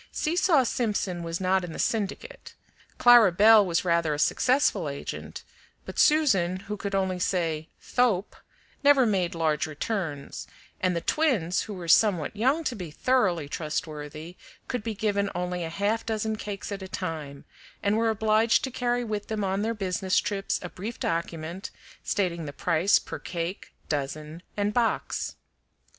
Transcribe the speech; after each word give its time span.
Seesaw 0.11 0.63
Simpson 0.63 1.21
was 1.21 1.39
not 1.39 1.63
in 1.63 1.73
the 1.73 1.77
syndicate. 1.77 2.55
Clara 2.97 3.31
Belle 3.31 3.63
was 3.63 3.85
rather 3.85 4.15
a 4.15 4.17
successful 4.17 4.89
agent, 4.89 5.43
but 5.85 5.99
Susan, 5.99 6.61
who 6.61 6.75
could 6.75 6.95
only 6.95 7.19
say 7.19 7.69
"thoap," 7.79 8.35
never 8.83 9.05
made 9.05 9.35
large 9.35 9.67
returns, 9.67 10.47
and 10.81 10.95
the 10.95 11.01
twins, 11.01 11.61
who 11.61 11.75
were 11.75 11.87
somewhat 11.87 12.35
young 12.35 12.63
to 12.63 12.73
be 12.75 12.89
thoroughly 12.89 13.47
trustworthy, 13.47 14.37
could 14.67 14.81
be 14.81 14.95
given 14.95 15.29
only 15.35 15.63
a 15.63 15.69
half 15.69 16.03
dozen 16.03 16.35
cakes 16.35 16.71
at 16.71 16.81
a 16.81 16.87
time, 16.87 17.45
and 17.83 17.95
were 17.95 18.09
obliged 18.09 18.63
to 18.63 18.71
carry 18.71 19.03
with 19.03 19.27
them 19.27 19.43
on 19.43 19.61
their 19.61 19.75
business 19.75 20.17
trips 20.19 20.59
a 20.63 20.69
brief 20.69 20.99
document 20.99 21.69
stating 22.03 22.45
the 22.45 22.53
price 22.53 22.97
per 22.97 23.19
cake, 23.19 23.71
dozen, 23.87 24.41
and 24.57 24.73
box. 24.73 25.35